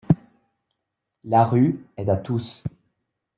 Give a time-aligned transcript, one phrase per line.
[1.25, 2.63] La rue “est à tous”